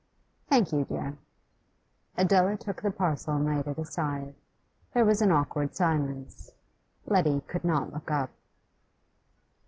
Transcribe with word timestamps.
'Thank 0.49 0.71
you, 0.73 0.83
dear.' 0.83 1.15
Adela 2.17 2.57
took 2.57 2.81
the 2.81 2.89
parcel 2.89 3.35
and 3.35 3.45
laid 3.45 3.67
it 3.67 3.77
aside. 3.77 4.33
There 4.95 5.05
was 5.05 5.21
an 5.21 5.31
awkward 5.31 5.75
silence. 5.75 6.49
Letty 7.05 7.41
could 7.41 7.63
not 7.63 7.93
look 7.93 8.09
up. 8.09 8.31